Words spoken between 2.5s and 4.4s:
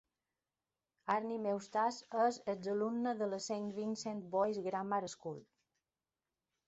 exalumne de la Saint Vincent